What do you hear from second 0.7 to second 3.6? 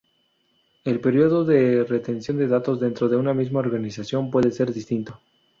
El periodo de retención de datos dentro de una misma